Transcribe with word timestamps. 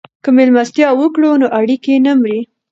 که 0.23 0.29
مېلمستیا 0.37 0.89
وکړو 0.95 1.31
نو 1.41 1.47
اړیکې 1.59 1.93
نه 2.05 2.13
مري. 2.21 2.41